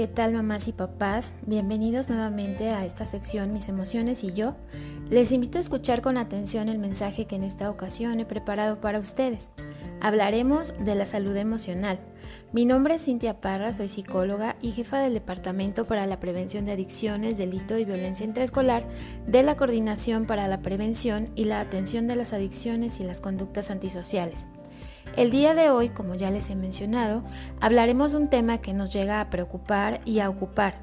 [0.00, 1.34] ¿Qué tal mamás y papás?
[1.44, 4.54] Bienvenidos nuevamente a esta sección Mis emociones y yo.
[5.10, 8.98] Les invito a escuchar con atención el mensaje que en esta ocasión he preparado para
[8.98, 9.50] ustedes.
[10.00, 11.98] Hablaremos de la salud emocional.
[12.50, 16.72] Mi nombre es Cintia Parra, soy psicóloga y jefa del Departamento para la Prevención de
[16.72, 18.86] Adicciones, Delito y Violencia Intraescolar
[19.26, 23.70] de la Coordinación para la Prevención y la Atención de las Adicciones y las Conductas
[23.70, 24.46] Antisociales.
[25.16, 27.24] El día de hoy, como ya les he mencionado,
[27.60, 30.74] hablaremos de un tema que nos llega a preocupar y a ocupar.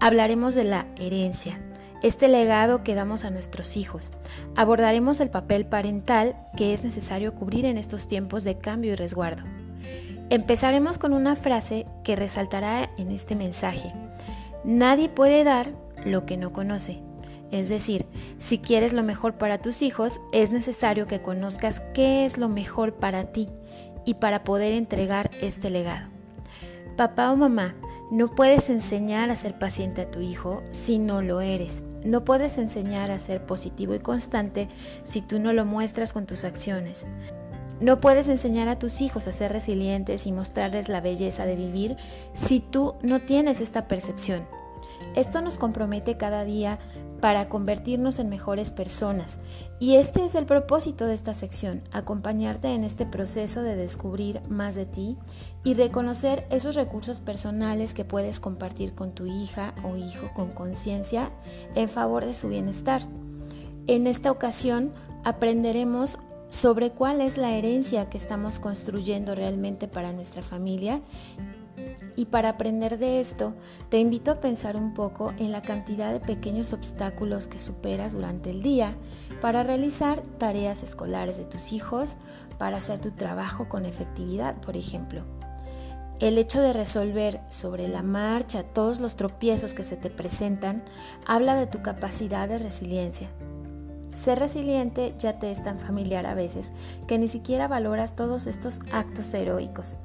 [0.00, 1.60] Hablaremos de la herencia,
[2.02, 4.12] este legado que damos a nuestros hijos.
[4.56, 9.42] Abordaremos el papel parental que es necesario cubrir en estos tiempos de cambio y resguardo.
[10.30, 13.92] Empezaremos con una frase que resaltará en este mensaje.
[14.64, 15.70] Nadie puede dar
[16.04, 17.05] lo que no conoce.
[17.50, 18.06] Es decir,
[18.38, 22.94] si quieres lo mejor para tus hijos, es necesario que conozcas qué es lo mejor
[22.94, 23.48] para ti
[24.04, 26.08] y para poder entregar este legado.
[26.96, 27.74] Papá o mamá,
[28.10, 31.82] no puedes enseñar a ser paciente a tu hijo si no lo eres.
[32.04, 34.68] No puedes enseñar a ser positivo y constante
[35.02, 37.06] si tú no lo muestras con tus acciones.
[37.80, 41.96] No puedes enseñar a tus hijos a ser resilientes y mostrarles la belleza de vivir
[42.32, 44.46] si tú no tienes esta percepción.
[45.14, 46.78] Esto nos compromete cada día
[47.20, 49.38] para convertirnos en mejores personas.
[49.78, 54.74] Y este es el propósito de esta sección, acompañarte en este proceso de descubrir más
[54.74, 55.16] de ti
[55.64, 61.30] y reconocer esos recursos personales que puedes compartir con tu hija o hijo con conciencia
[61.74, 63.02] en favor de su bienestar.
[63.86, 64.92] En esta ocasión
[65.24, 71.00] aprenderemos sobre cuál es la herencia que estamos construyendo realmente para nuestra familia
[72.16, 73.54] y para aprender de esto,
[73.88, 78.50] te invito a pensar un poco en la cantidad de pequeños obstáculos que superas durante
[78.50, 78.96] el día
[79.40, 82.16] para realizar tareas escolares de tus hijos,
[82.58, 85.24] para hacer tu trabajo con efectividad, por ejemplo.
[86.18, 90.82] El hecho de resolver sobre la marcha todos los tropiezos que se te presentan
[91.26, 93.28] habla de tu capacidad de resiliencia.
[94.14, 96.72] Ser resiliente ya te es tan familiar a veces
[97.06, 99.96] que ni siquiera valoras todos estos actos heroicos.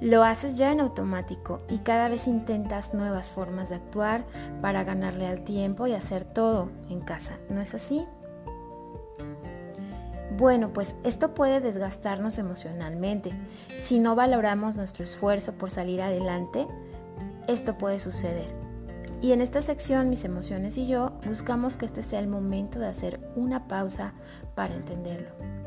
[0.00, 4.24] Lo haces ya en automático y cada vez intentas nuevas formas de actuar
[4.62, 7.36] para ganarle al tiempo y hacer todo en casa.
[7.50, 8.06] ¿No es así?
[10.38, 13.30] Bueno, pues esto puede desgastarnos emocionalmente.
[13.78, 16.66] Si no valoramos nuestro esfuerzo por salir adelante,
[17.46, 18.48] esto puede suceder.
[19.20, 22.86] Y en esta sección, mis emociones y yo buscamos que este sea el momento de
[22.86, 24.14] hacer una pausa
[24.54, 25.59] para entenderlo.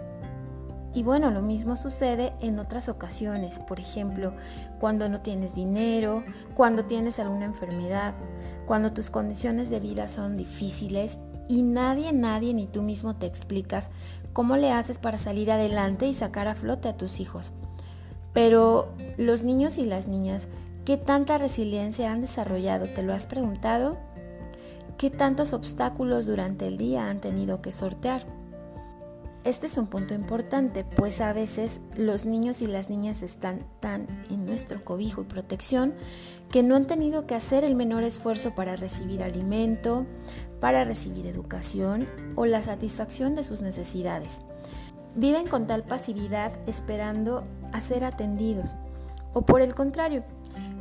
[0.94, 4.34] Y bueno, lo mismo sucede en otras ocasiones, por ejemplo,
[4.80, 6.24] cuando no tienes dinero,
[6.54, 8.14] cuando tienes alguna enfermedad,
[8.68, 11.18] cuando tus condiciones de vida son difíciles
[11.50, 13.90] y nadie, nadie ni tú mismo te explicas
[14.34, 17.52] cómo le haces para salir adelante y sacar a flote a tus hijos.
[18.34, 20.48] Pero los niños y las niñas,
[20.86, 22.88] ¿qué tanta resiliencia han desarrollado?
[22.88, 23.98] ¿Te lo has preguntado?
[24.98, 28.26] ¿Qué tantos obstáculos durante el día han tenido que sortear?
[29.44, 34.08] Este es un punto importante, pues a veces los niños y las niñas están tan
[34.30, 35.94] en nuestro cobijo y protección
[36.50, 40.06] que no han tenido que hacer el menor esfuerzo para recibir alimento,
[40.62, 44.40] para recibir educación o la satisfacción de sus necesidades.
[45.16, 47.44] Viven con tal pasividad esperando
[47.74, 48.78] a ser atendidos.
[49.34, 50.24] O por el contrario,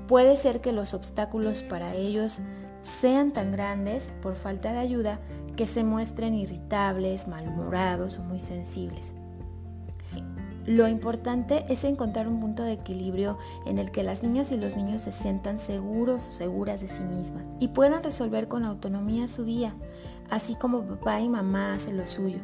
[0.06, 2.38] puede ser que los obstáculos para ellos
[2.82, 5.20] sean tan grandes por falta de ayuda
[5.56, 9.14] que se muestren irritables, malhumorados o muy sensibles.
[10.66, 14.76] Lo importante es encontrar un punto de equilibrio en el que las niñas y los
[14.76, 19.44] niños se sientan seguros o seguras de sí mismas y puedan resolver con autonomía su
[19.44, 19.74] día,
[20.30, 22.38] así como papá y mamá hacen lo suyo.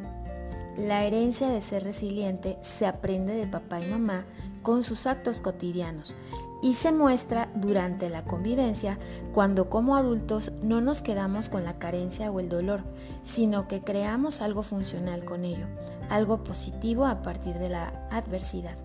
[0.79, 4.23] La herencia de ser resiliente se aprende de papá y mamá
[4.61, 6.15] con sus actos cotidianos
[6.61, 8.97] y se muestra durante la convivencia
[9.33, 12.85] cuando como adultos no nos quedamos con la carencia o el dolor,
[13.23, 15.67] sino que creamos algo funcional con ello,
[16.09, 18.77] algo positivo a partir de la adversidad.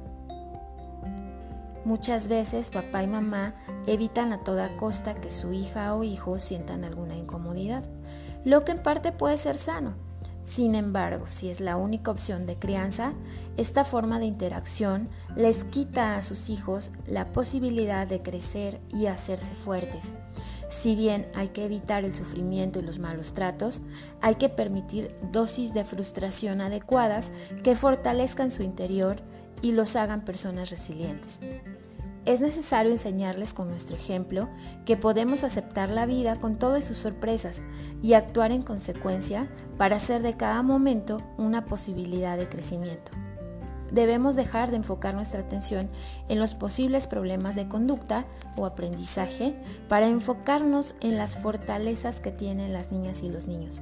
[1.84, 3.54] Muchas veces papá y mamá
[3.86, 7.84] evitan a toda costa que su hija o hijo sientan alguna incomodidad,
[8.45, 9.95] lo que en parte puede ser sano,
[10.44, 13.14] sin embargo, si es la única opción de crianza,
[13.56, 19.54] esta forma de interacción les quita a sus hijos la posibilidad de crecer y hacerse
[19.54, 20.12] fuertes.
[20.68, 23.80] Si bien hay que evitar el sufrimiento y los malos tratos,
[24.20, 27.32] hay que permitir dosis de frustración adecuadas
[27.62, 29.16] que fortalezcan su interior
[29.62, 31.38] y los hagan personas resilientes.
[32.24, 34.48] Es necesario enseñarles con nuestro ejemplo
[34.86, 37.60] que podemos aceptar la vida con todas sus sorpresas
[38.03, 43.12] y actuar en consecuencia para hacer de cada momento una posibilidad de crecimiento.
[43.92, 45.88] debemos dejar de enfocar nuestra atención
[46.28, 49.54] en los posibles problemas de conducta o aprendizaje
[49.88, 53.80] para enfocarnos en las fortalezas que tienen las niñas y los niños.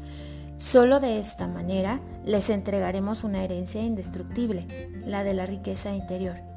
[0.58, 6.51] Solo de esta manera les entregaremos una herencia indestructible, la de la riqueza interior.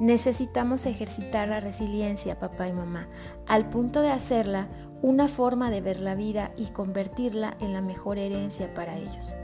[0.00, 3.08] Necesitamos ejercitar la resiliencia, papá y mamá,
[3.46, 4.68] al punto de hacerla
[5.02, 9.34] una forma de ver la vida y convertirla en la mejor herencia para ellos.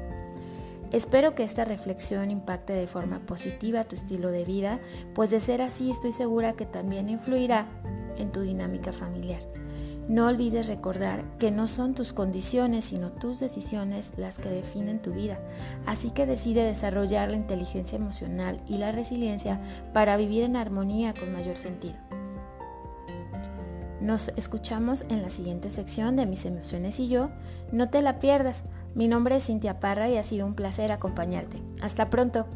[0.92, 4.78] Espero que esta reflexión impacte de forma positiva tu estilo de vida,
[5.12, 7.66] pues de ser así estoy segura que también influirá
[8.16, 9.42] en tu dinámica familiar.
[10.08, 15.12] No olvides recordar que no son tus condiciones, sino tus decisiones las que definen tu
[15.12, 15.38] vida.
[15.86, 19.60] Así que decide desarrollar la inteligencia emocional y la resiliencia
[19.94, 21.96] para vivir en armonía con mayor sentido.
[24.00, 27.30] Nos escuchamos en la siguiente sección de Mis emociones y yo.
[27.72, 28.64] No te la pierdas.
[28.94, 31.62] Mi nombre es Cintia Parra y ha sido un placer acompañarte.
[31.80, 32.46] Hasta pronto.